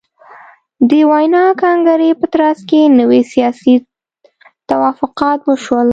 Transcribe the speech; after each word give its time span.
د 0.89 0.91
ویانا 1.09 1.45
کنګرې 1.61 2.09
په 2.19 2.25
ترڅ 2.33 2.57
کې 2.69 2.81
نوي 2.99 3.21
سیاسي 3.31 3.75
توافقات 4.69 5.39
وشول. 5.45 5.87